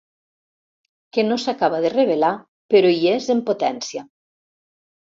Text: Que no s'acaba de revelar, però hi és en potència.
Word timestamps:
Que 1.17 1.25
no 1.27 1.37
s'acaba 1.43 1.83
de 1.85 1.93
revelar, 1.97 2.33
però 2.75 2.95
hi 2.95 3.01
és 3.17 3.31
en 3.37 3.47
potència. 3.53 4.07